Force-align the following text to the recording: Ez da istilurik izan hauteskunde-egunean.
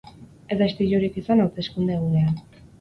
Ez 0.55 0.57
da 0.61 0.69
istilurik 0.71 1.21
izan 1.23 1.45
hauteskunde-egunean. 1.45 2.37